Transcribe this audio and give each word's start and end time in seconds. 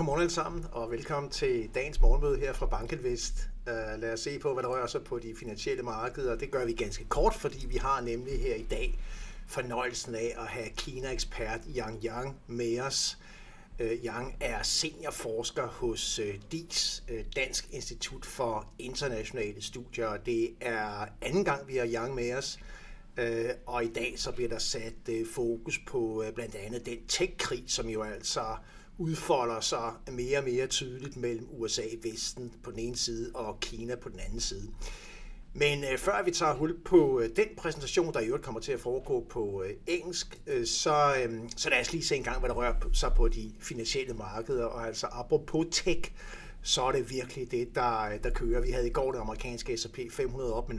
godmorgen 0.00 0.20
alle 0.20 0.32
sammen, 0.32 0.66
og 0.72 0.90
velkommen 0.90 1.30
til 1.30 1.70
dagens 1.74 2.00
morgenmøde 2.00 2.38
her 2.38 2.52
fra 2.52 2.66
Bankelvest. 2.66 3.48
Uh, 3.66 3.72
øh, 3.72 4.00
lad 4.00 4.12
os 4.12 4.20
se 4.20 4.38
på, 4.38 4.52
hvad 4.52 4.62
der 4.62 4.68
rører 4.68 4.86
sig 4.86 5.04
på 5.04 5.18
de 5.18 5.34
finansielle 5.36 5.82
markeder. 5.82 6.36
Det 6.36 6.50
gør 6.50 6.64
vi 6.64 6.72
ganske 6.72 7.04
kort, 7.04 7.34
fordi 7.34 7.66
vi 7.66 7.76
har 7.76 8.00
nemlig 8.00 8.40
her 8.40 8.54
i 8.54 8.62
dag 8.62 8.98
fornøjelsen 9.46 10.14
af 10.14 10.34
at 10.38 10.46
have 10.46 10.68
Kina-ekspert 10.68 11.60
Yang 11.76 12.04
Yang 12.04 12.36
med 12.46 12.80
os. 12.80 13.18
Uh, 13.80 13.86
Yang 13.86 14.36
er 14.40 14.62
seniorforsker 14.62 15.66
hos 15.66 16.18
øh, 16.18 16.34
uh, 16.34 16.34
DIS, 16.52 17.02
Dansk 17.36 17.68
Institut 17.72 18.26
for 18.26 18.66
Internationale 18.78 19.62
Studier. 19.62 20.16
Det 20.16 20.54
er 20.60 21.06
anden 21.22 21.44
gang, 21.44 21.68
vi 21.68 21.76
har 21.76 21.86
Yang 21.86 22.14
med 22.14 22.34
os. 22.34 22.58
Og 23.66 23.84
i 23.84 23.92
dag 23.92 24.14
så 24.16 24.32
bliver 24.32 24.48
der 24.48 24.58
sat 24.58 25.26
fokus 25.34 25.80
på 25.86 26.24
blandt 26.34 26.54
andet 26.54 26.86
den 26.86 26.98
tech-krig, 27.08 27.64
som 27.66 27.88
jo 27.88 28.02
altså 28.02 28.56
udfolder 29.00 29.60
sig 29.60 29.92
mere 30.12 30.38
og 30.38 30.44
mere 30.44 30.66
tydeligt 30.66 31.16
mellem 31.16 31.48
USA 31.50 31.82
i 31.82 31.98
Vesten 32.10 32.52
på 32.62 32.70
den 32.70 32.78
ene 32.78 32.96
side 32.96 33.30
og 33.34 33.60
Kina 33.60 33.94
på 33.94 34.08
den 34.08 34.20
anden 34.20 34.40
side. 34.40 34.70
Men 35.52 35.84
øh, 35.84 35.98
før 35.98 36.22
vi 36.24 36.30
tager 36.30 36.54
hul 36.54 36.80
på 36.84 37.20
øh, 37.20 37.36
den 37.36 37.46
præsentation, 37.56 38.12
der 38.12 38.20
i 38.20 38.26
øvrigt 38.26 38.44
kommer 38.44 38.60
til 38.60 38.72
at 38.72 38.80
foregå 38.80 39.26
på 39.30 39.62
øh, 39.66 39.74
engelsk, 39.86 40.40
øh, 40.46 40.66
så, 40.66 41.14
øh, 41.24 41.40
så 41.56 41.70
lad 41.70 41.80
os 41.80 41.92
lige 41.92 42.04
se 42.04 42.16
en 42.16 42.22
gang, 42.22 42.38
hvad 42.38 42.48
der 42.48 42.54
rører 42.54 42.74
sig 42.92 43.12
på 43.16 43.28
de 43.28 43.52
finansielle 43.60 44.14
markeder. 44.14 44.64
Og 44.64 44.86
altså 44.86 45.06
apropos 45.12 45.66
tech, 45.70 46.12
så 46.62 46.82
er 46.82 46.92
det 46.92 47.10
virkelig 47.10 47.50
det, 47.50 47.74
der, 47.74 48.18
der 48.22 48.30
kører. 48.30 48.60
Vi 48.60 48.70
havde 48.70 48.86
i 48.86 48.92
går 48.92 49.12
det 49.12 49.18
amerikanske 49.18 49.76
S&P 49.76 49.98
500 50.10 50.54
op 50.54 50.68
med 50.68 50.78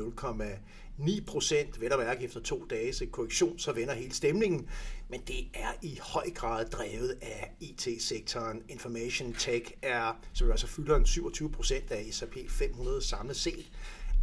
0,9 1.00 1.26
procent, 1.26 1.82
vel 1.82 1.94
at 1.94 2.00
mærke 2.00 2.24
efter 2.24 2.40
to 2.40 2.66
dages 2.70 3.04
korrektion, 3.12 3.60
så 3.60 3.72
vender 3.72 3.94
hele 3.94 4.14
stemningen. 4.14 4.70
Men 5.10 5.22
det 5.28 5.48
er 5.54 5.72
i 5.82 6.00
høj 6.02 6.30
grad 6.36 6.66
drevet 6.66 7.18
af 7.22 7.52
IT-sektoren. 7.60 8.64
Information 8.70 9.34
Tech 9.34 9.72
er, 9.82 10.20
som 10.34 10.52
altså 10.52 10.68
fylder 10.68 10.96
en 10.96 11.06
27 11.06 11.52
procent 11.52 11.92
af 11.92 12.06
S&P 12.12 12.38
500 12.50 13.02
samlet 13.02 13.36
set, 13.36 13.72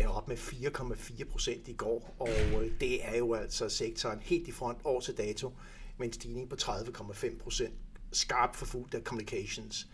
er 0.01 0.09
op 0.09 0.29
med 0.29 0.37
4,4 0.37 1.25
procent 1.25 1.69
i 1.69 1.73
går, 1.73 2.15
og 2.19 2.65
øh, 2.65 2.73
det 2.81 3.07
er 3.07 3.17
jo 3.17 3.35
altså 3.35 3.69
sektoren 3.69 4.19
helt 4.23 4.49
i 4.49 4.53
front 4.53 4.79
år 4.85 5.01
til 5.01 5.17
dato, 5.17 5.53
med 5.99 6.07
en 6.07 6.13
stigning 6.13 6.49
på 6.49 6.57
30,5 6.63 7.39
procent, 7.43 7.75
skarpt 8.13 8.57
forfulgt 8.57 8.95
af 8.95 9.03
communications. 9.03 9.89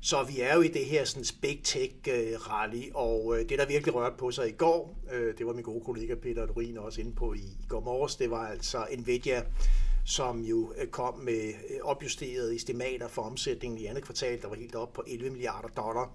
Så 0.00 0.22
vi 0.22 0.40
er 0.40 0.54
jo 0.54 0.60
i 0.60 0.68
det 0.68 0.84
her 0.84 1.04
sådan 1.04 1.24
big 1.42 1.60
tech 1.64 1.94
øh, 2.08 2.40
rally, 2.50 2.82
og 2.94 3.34
øh, 3.38 3.48
det 3.48 3.58
der 3.58 3.66
virkelig 3.66 3.94
rørte 3.94 4.16
på 4.16 4.30
sig 4.30 4.48
i 4.48 4.52
går, 4.52 4.98
øh, 5.12 5.38
det 5.38 5.46
var 5.46 5.52
min 5.52 5.64
gode 5.64 5.84
kollega 5.84 6.14
Peter 6.14 6.46
Lurin 6.46 6.78
også 6.78 7.00
inde 7.00 7.12
på 7.12 7.34
i 7.34 7.56
går 7.68 7.80
morges, 7.80 8.16
det 8.16 8.30
var 8.30 8.46
altså 8.46 8.86
Nvidia, 8.98 9.42
som 10.04 10.40
jo 10.40 10.72
øh, 10.78 10.86
kom 10.86 11.18
med 11.18 11.48
øh, 11.48 11.80
opjusterede 11.82 12.54
estimater 12.54 13.08
for 13.08 13.22
omsætningen 13.22 13.78
i 13.80 13.86
andet 13.86 14.04
kvartal, 14.04 14.42
der 14.42 14.48
var 14.48 14.56
helt 14.56 14.74
op 14.74 14.92
på 14.92 15.04
11 15.06 15.30
milliarder 15.30 15.68
dollar. 15.68 16.12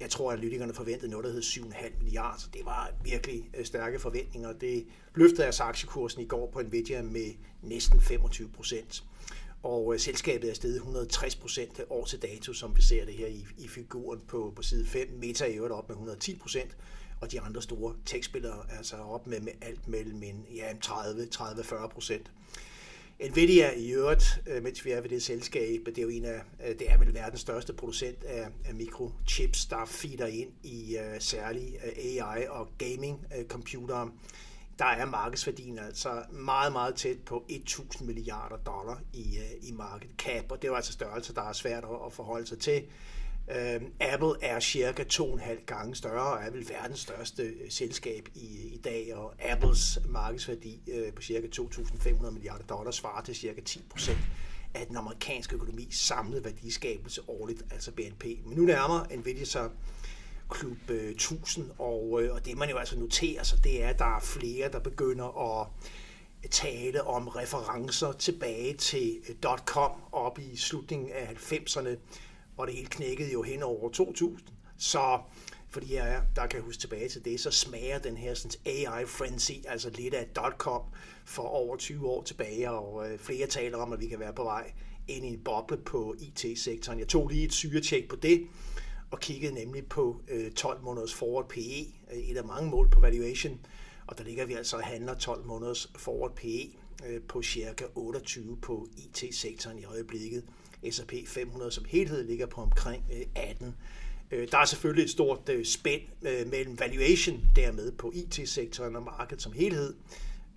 Jeg 0.00 0.10
tror, 0.10 0.30
at 0.30 0.38
analytikerne 0.38 0.74
forventede 0.74 1.10
noget, 1.10 1.24
der 1.24 1.32
hed 1.32 1.42
7,5 1.42 2.02
milliarder, 2.02 2.38
så 2.38 2.48
det 2.52 2.60
var 2.64 2.90
virkelig 3.04 3.50
stærke 3.64 3.98
forventninger. 3.98 4.52
Det 4.52 4.86
løftede 5.14 5.46
altså 5.46 5.62
aktiekursen 5.62 6.22
i 6.22 6.24
går 6.24 6.50
på 6.50 6.62
Nvidia 6.62 7.02
med 7.02 7.34
næsten 7.62 8.00
25 8.00 8.48
procent 8.48 9.04
og 9.62 9.94
øh, 9.94 10.00
selskabet 10.00 10.50
er 10.50 10.54
steget 10.54 10.76
160 10.76 11.36
procent 11.36 11.80
år 11.90 12.04
til 12.04 12.22
dato, 12.22 12.52
som 12.52 12.76
vi 12.76 12.82
ser 12.82 13.04
det 13.04 13.14
her 13.14 13.26
i, 13.26 13.46
i 13.58 13.68
figuren 13.68 14.20
på, 14.28 14.52
på 14.56 14.62
side 14.62 14.86
5. 14.86 15.08
Meta 15.20 15.44
er 15.44 15.56
øvrigt 15.56 15.72
op 15.74 15.88
med 15.88 15.96
110 15.96 16.36
procent, 16.36 16.76
og 17.20 17.32
de 17.32 17.40
andre 17.40 17.62
store 17.62 17.94
tekstspillere 18.06 18.64
er 18.68 18.76
altså 18.76 18.96
op 18.96 19.26
med, 19.26 19.40
med 19.40 19.52
alt 19.60 19.88
mellem 19.88 20.22
en, 20.22 20.46
ja, 20.54 20.72
30-40 20.84 21.86
procent. 21.86 22.30
Nvidia 23.30 23.70
i 23.76 23.90
øvrigt, 23.90 24.42
øh, 24.46 24.62
mens 24.62 24.84
vi 24.84 24.90
er 24.90 25.00
ved 25.00 25.10
det 25.10 25.22
selskab, 25.22 25.80
det 25.86 25.98
er 25.98 26.02
jo 26.02 26.08
en 26.08 26.24
af, 26.24 26.40
øh, 26.66 26.78
det 26.78 26.90
er 26.90 26.98
vel 26.98 27.14
verdens 27.14 27.40
største 27.40 27.72
producent 27.72 28.24
af, 28.24 28.48
af 28.64 28.74
mikrochips, 28.74 29.66
der 29.66 29.84
feeder 29.86 30.26
ind 30.26 30.50
i 30.62 30.96
uh, 30.96 31.20
særlig 31.20 31.78
AI 31.96 32.46
og 32.48 32.68
gaming 32.78 33.26
uh, 33.38 33.44
computere 33.48 34.10
der 34.78 34.84
er 34.84 35.06
markedsværdien 35.06 35.78
altså 35.78 36.22
meget, 36.30 36.72
meget 36.72 36.94
tæt 36.94 37.18
på 37.26 37.44
1.000 37.50 38.04
milliarder 38.04 38.56
dollar 38.56 39.00
i, 39.12 39.38
øh, 39.38 39.68
i 39.68 39.72
market 39.72 40.10
cap, 40.18 40.52
og 40.52 40.62
det 40.62 40.68
er 40.68 40.72
jo 40.72 40.76
altså 40.76 40.92
størrelse, 40.92 41.34
der 41.34 41.42
er 41.42 41.52
svært 41.52 41.84
at 42.06 42.12
forholde 42.12 42.46
sig 42.46 42.58
til. 42.58 42.84
Øhm, 43.56 43.92
Apple 44.00 44.32
er 44.42 44.60
cirka 44.60 45.04
to 45.04 45.26
og 45.26 45.34
en 45.34 45.40
halv 45.40 45.58
gange 45.66 45.94
større 45.94 46.32
og 46.32 46.42
er 46.42 46.50
vel 46.50 46.68
verdens 46.68 47.00
største 47.00 47.42
øh, 47.42 47.70
selskab 47.70 48.28
i, 48.34 48.74
i 48.74 48.80
dag, 48.84 49.14
og 49.14 49.34
Apples 49.38 49.98
markedsværdi 50.08 50.80
øh, 50.92 51.12
på 51.12 51.22
cirka 51.22 51.46
2.500 51.46 52.30
milliarder 52.30 52.64
dollar 52.64 52.90
svarer 52.90 53.22
til 53.22 53.34
cirka 53.34 53.60
10 53.60 53.84
procent 53.90 54.18
af 54.74 54.86
den 54.86 54.96
amerikanske 54.96 55.54
økonomi 55.54 55.88
samlede 55.90 56.44
værdiskabelse 56.44 57.28
årligt, 57.28 57.62
altså 57.70 57.92
BNP. 57.92 58.24
Men 58.24 58.56
nu 58.56 58.62
nærmer 58.62 59.16
Nvidia 59.16 59.44
sig 59.44 59.70
Klub 60.50 60.90
1000, 60.90 61.66
øh, 61.66 61.80
og, 61.80 62.22
øh, 62.22 62.34
og 62.34 62.44
det 62.44 62.58
man 62.58 62.70
jo 62.70 62.76
altså 62.76 62.98
noterer 62.98 63.42
sig, 63.42 63.64
det 63.64 63.84
er, 63.84 63.88
at 63.88 63.98
der 63.98 64.16
er 64.16 64.20
flere, 64.20 64.72
der 64.72 64.78
begynder 64.78 65.60
at 65.60 65.66
tale 66.50 67.04
om 67.04 67.28
referencer 67.28 68.12
tilbage 68.12 68.74
til 68.76 69.18
øh, 69.28 69.34
.com 69.66 69.90
op 70.12 70.38
i 70.38 70.56
slutningen 70.56 71.10
af 71.10 71.26
90'erne, 71.26 71.96
og 72.56 72.66
det 72.66 72.74
hele 72.74 72.88
knækkede 72.88 73.32
jo 73.32 73.42
hen 73.42 73.62
over 73.62 73.90
2000. 73.90 74.48
Så 74.78 75.20
fordi 75.70 75.94
jeg 75.94 76.22
der 76.36 76.46
kan 76.46 76.60
huske 76.60 76.80
tilbage 76.80 77.08
til 77.08 77.24
det, 77.24 77.40
så 77.40 77.50
smager 77.50 77.98
den 77.98 78.16
her 78.16 78.34
sådan, 78.34 78.60
AI 78.66 79.06
frenzy, 79.06 79.52
altså 79.68 79.90
lidt 79.90 80.14
af 80.14 80.26
.com 80.58 80.82
for 81.24 81.42
over 81.42 81.76
20 81.76 82.08
år 82.08 82.22
tilbage, 82.22 82.70
og 82.70 83.10
øh, 83.10 83.18
flere 83.18 83.46
taler 83.46 83.78
om, 83.78 83.92
at 83.92 84.00
vi 84.00 84.06
kan 84.06 84.20
være 84.20 84.32
på 84.32 84.42
vej 84.42 84.72
ind 85.08 85.26
i 85.26 85.28
en 85.28 85.40
boble 85.44 85.76
på 85.76 86.14
IT-sektoren. 86.18 86.98
Jeg 86.98 87.08
tog 87.08 87.28
lige 87.28 87.44
et 87.44 87.52
syretjek 87.52 88.08
på 88.08 88.16
det, 88.16 88.46
og 89.10 89.20
kiggede 89.20 89.54
nemlig 89.54 89.86
på 89.86 90.20
øh, 90.28 90.52
12 90.52 90.82
måneders 90.82 91.14
forward 91.14 91.48
PE, 91.48 91.86
øh, 92.12 92.18
et 92.18 92.36
af 92.36 92.44
mange 92.44 92.70
mål 92.70 92.90
på 92.90 93.00
valuation, 93.00 93.60
og 94.06 94.18
der 94.18 94.24
ligger 94.24 94.46
vi 94.46 94.52
altså 94.54 94.76
og 94.76 94.82
handler 94.82 95.14
12 95.14 95.44
måneders 95.44 95.92
forward 95.96 96.36
PE 96.36 96.70
øh, 97.06 97.20
på 97.28 97.42
cirka 97.42 97.84
28 97.94 98.56
på 98.56 98.88
IT-sektoren 98.96 99.78
i 99.78 99.84
øjeblikket. 99.84 100.44
S&P 100.90 101.12
500 101.26 101.70
som 101.70 101.84
helhed 101.84 102.26
ligger 102.26 102.46
på 102.46 102.60
omkring 102.60 103.04
øh, 103.12 103.26
18. 103.34 103.74
Øh, 104.30 104.48
der 104.50 104.58
er 104.58 104.64
selvfølgelig 104.64 105.04
et 105.04 105.10
stort 105.10 105.48
øh, 105.48 105.64
spænd 105.64 106.02
øh, 106.22 106.46
mellem 106.50 106.80
valuation 106.80 107.40
dermed 107.56 107.92
på 107.92 108.12
IT-sektoren 108.14 108.96
og 108.96 109.02
markedet 109.02 109.42
som 109.42 109.52
helhed, 109.52 109.94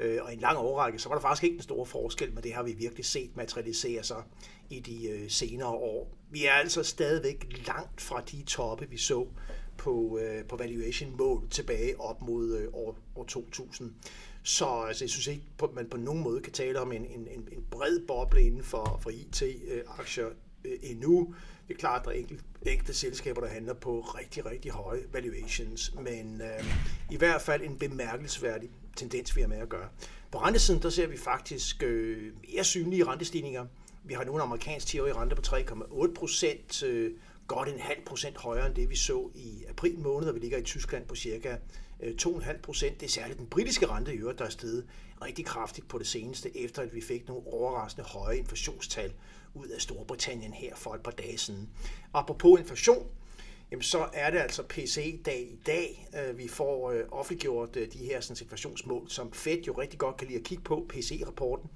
øh, 0.02 0.20
og 0.24 0.32
i 0.32 0.34
en 0.34 0.40
lang 0.40 0.58
overrække, 0.58 1.00
så 1.00 1.10
var 1.10 1.16
der 1.16 1.22
faktisk 1.22 1.44
ikke 1.44 1.54
den 1.54 1.64
store 1.64 1.86
forskel, 1.86 2.34
men 2.34 2.44
det 2.44 2.54
har 2.54 2.64
vi 2.64 2.72
virkelig 2.72 3.06
set 3.06 3.38
materialisere 3.38 4.04
sig 4.04 4.24
i 4.70 4.80
de 4.80 5.10
øh, 5.10 5.30
senere 5.30 5.70
år. 5.70 6.18
Vi 6.30 6.46
er 6.46 6.52
altså 6.52 6.84
stadigvæk 6.84 7.64
langt 7.68 8.02
fra 8.02 8.22
de 8.22 8.44
toppe, 8.44 8.90
vi 8.90 8.98
så 8.98 9.28
på, 9.78 10.20
øh, 10.22 10.46
på 10.46 10.56
valuation-mål 10.56 11.50
tilbage 11.50 12.02
op 12.02 12.22
mod 12.22 12.58
øh, 12.58 12.68
år, 12.74 12.98
år 13.16 13.24
2000. 13.24 13.94
Så 14.44 14.66
altså, 14.66 15.04
jeg 15.04 15.10
synes 15.10 15.28
ikke, 15.28 15.44
at 15.64 15.74
man 15.74 15.90
på 15.90 15.98
nogen 15.98 16.24
måde 16.24 16.42
kan 16.42 16.54
tale 16.54 16.80
om 16.80 16.92
en, 16.92 17.06
en, 17.06 17.28
en 17.28 17.66
bred 17.72 18.08
boble 18.08 18.42
inden 18.42 18.64
for, 18.64 19.00
for 19.04 19.10
IT-aktier 19.10 20.28
øh, 20.28 20.36
Øh, 20.66 20.78
endnu. 20.82 21.36
Det 21.68 21.74
er 21.74 21.78
klart, 21.78 22.00
at 22.00 22.06
der 22.06 22.12
er 22.12 22.16
enkelte, 22.16 22.44
enkelte 22.66 22.94
selskaber, 22.94 23.42
der 23.42 23.48
handler 23.48 23.74
på 23.74 24.00
rigtig, 24.00 24.46
rigtig 24.46 24.72
høje 24.72 25.04
valuations, 25.14 25.94
men 26.02 26.42
øh, 26.42 26.66
i 27.12 27.18
hvert 27.18 27.42
fald 27.42 27.62
en 27.62 27.78
bemærkelsesværdig 27.78 28.70
tendens, 28.96 29.36
vi 29.36 29.42
har 29.42 29.48
med 29.48 29.58
at 29.58 29.70
gøre. 29.70 29.88
På 30.32 30.38
rentesiden, 30.38 30.82
der 30.82 30.90
ser 30.90 31.08
vi 31.08 31.18
faktisk 31.18 31.84
øh, 31.84 32.34
mere 32.48 32.64
synlige 32.64 33.06
rentestigninger 33.06 33.66
vi 34.04 34.14
har 34.14 34.24
nu 34.24 34.36
en 34.36 34.42
amerikansk 34.42 34.88
10-årig 34.88 35.16
rente 35.16 35.36
på 35.36 35.42
3,8 35.42 36.14
procent, 36.14 36.84
øh, 36.84 37.12
godt 37.52 37.70
en 37.70 37.80
halv 37.80 38.06
procent 38.06 38.38
højere 38.38 38.68
end 38.68 38.76
det, 38.76 38.90
vi 38.90 38.96
så 38.96 39.30
i 39.36 39.66
april 39.70 40.00
måned, 40.00 40.30
og 40.30 40.36
vi 40.36 40.40
ligger 40.40 40.58
i 40.58 40.64
Tyskland 40.64 41.06
på 41.06 41.16
cirka 41.16 41.56
øh, 42.00 42.14
2,5 42.22 42.62
procent. 42.62 43.00
Det 43.00 43.06
er 43.06 43.10
særligt 43.10 43.40
den 43.40 43.48
britiske 43.48 43.86
rente 43.86 44.14
i 44.14 44.18
øvrigt, 44.18 44.40
der 44.40 44.46
er 44.46 44.50
steget 44.50 44.88
rigtig 45.22 45.46
kraftigt 45.46 45.88
på 45.88 45.98
det 45.98 46.08
seneste, 46.08 46.58
efter 46.58 46.82
at 46.82 46.96
vi 46.96 47.02
fik 47.02 47.28
nogle 47.28 47.48
overraskende 47.48 48.08
høje 48.08 48.38
inflationstal 48.38 49.14
ud 49.53 49.68
af 49.68 49.82
Storbritannien 49.82 50.53
her 50.53 50.76
for 50.76 50.94
et 50.94 51.02
par 51.02 51.12
dage 51.12 51.38
siden. 51.38 51.70
Apropos 52.14 52.59
inflation, 52.59 53.08
jamen 53.72 53.84
så 53.84 54.09
er 54.14 54.32
det 54.32 54.40
altså 54.40 54.64
PCE-dag 54.64 55.42
i 55.42 55.59
dag. 55.66 56.09
Øh, 56.20 56.38
vi 56.38 56.47
får 56.47 56.92
øh, 56.92 57.04
offentliggjort 57.12 57.76
de 57.76 57.97
her 57.97 58.42
inflationsmål, 58.42 59.09
som 59.09 59.34
Fed 59.34 59.62
jo 59.62 59.74
rigtig 59.74 60.00
godt 60.00 60.18
kan 60.18 60.28
lide 60.28 60.40
at 60.40 60.46
kigge 60.46 60.64
på, 60.64 60.86
PCE-rapporten 60.90 61.70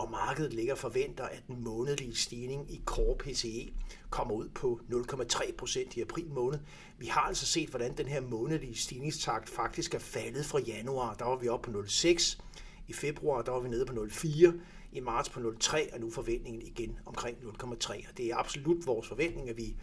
og 0.00 0.10
markedet 0.10 0.54
ligger 0.54 0.74
forventer, 0.74 1.24
at 1.24 1.42
den 1.46 1.64
månedlige 1.64 2.14
stigning 2.14 2.72
i 2.72 2.82
core 2.84 3.16
PCE 3.16 3.72
kommer 4.10 4.34
ud 4.34 4.48
på 4.48 4.80
0,3 4.92 5.56
procent 5.56 5.96
i 5.96 6.00
april 6.00 6.30
måned. 6.30 6.58
Vi 6.98 7.06
har 7.06 7.20
altså 7.20 7.46
set, 7.46 7.68
hvordan 7.68 7.96
den 7.96 8.06
her 8.06 8.20
månedlige 8.20 8.76
stigningstakt 8.76 9.48
faktisk 9.48 9.94
er 9.94 9.98
faldet 9.98 10.46
fra 10.46 10.58
januar. 10.58 11.14
Der 11.14 11.24
var 11.24 11.36
vi 11.36 11.48
oppe 11.48 11.72
på 11.72 11.78
0,6. 11.80 12.40
I 12.88 12.92
februar 12.92 13.42
der 13.42 13.52
var 13.52 13.60
vi 13.60 13.68
nede 13.68 13.86
på 13.86 13.92
0,4. 13.92 14.52
I 14.92 15.00
marts 15.00 15.28
på 15.28 15.40
0,3, 15.40 15.94
og 15.94 16.00
nu 16.00 16.10
forventningen 16.10 16.62
igen 16.62 16.98
omkring 17.06 17.38
0,3. 17.38 18.08
Og 18.10 18.16
det 18.16 18.26
er 18.26 18.36
absolut 18.36 18.86
vores 18.86 19.08
forventning, 19.08 19.48
at 19.48 19.56
vi 19.56 19.76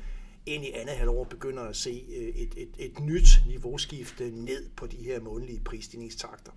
ind 0.46 0.66
i 0.66 0.72
andet 0.72 0.96
halvår 0.96 1.24
begynder 1.24 1.64
at 1.64 1.76
se 1.76 2.06
øh, 2.10 2.28
et, 2.28 2.54
et, 2.58 2.70
et 2.80 3.00
nyt 3.00 3.28
niveauskifte 3.48 4.24
øh, 4.24 4.34
ned 4.34 4.70
på 4.76 4.88
de 4.88 4.98
her 4.98 5.22
månedlige 5.22 5.62
prisstigningstakter. 5.66 6.52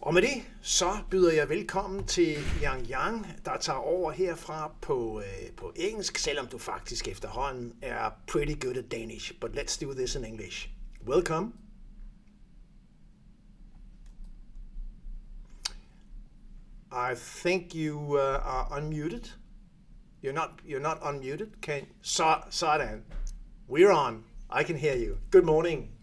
Og 0.00 0.14
med 0.14 0.22
det, 0.22 0.42
så 0.62 0.98
byder 1.10 1.32
jeg 1.32 1.48
velkommen 1.48 2.06
til 2.06 2.36
Yang 2.62 2.90
Yang, 2.90 3.26
der 3.44 3.56
tager 3.56 3.78
over 3.78 4.10
herfra 4.10 4.72
på, 4.82 5.20
øh, 5.20 5.52
på 5.56 5.72
engelsk, 5.76 6.18
selvom 6.18 6.46
du 6.46 6.58
faktisk 6.58 7.08
efterhånden 7.08 7.74
er 7.82 8.10
pretty 8.26 8.66
good 8.66 8.76
at 8.76 8.90
Danish. 8.90 9.32
But 9.40 9.50
let's 9.50 9.84
do 9.84 9.94
this 9.94 10.14
in 10.14 10.24
English. 10.24 10.70
Welcome. 11.06 11.52
I 16.92 17.14
think 17.14 17.74
you 17.74 17.98
uh, 17.98 18.20
are 18.42 18.78
unmuted. 18.78 19.30
You're 20.24 20.34
not. 20.34 20.50
You're 20.68 20.82
not 20.82 20.98
unmuted. 21.02 21.60
Can 21.62 21.86
so, 22.02 22.24
sådan. 22.50 23.04
We're 23.68 23.92
on. 23.92 24.24
I 24.60 24.64
can 24.64 24.76
hear 24.76 24.96
you. 24.96 25.16
Good 25.30 25.44
morning. 25.44 25.99